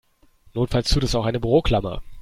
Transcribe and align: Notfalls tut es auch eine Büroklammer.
Notfalls 0.55 0.89
tut 0.89 1.03
es 1.03 1.13
auch 1.13 1.27
eine 1.27 1.39
Büroklammer. 1.39 2.01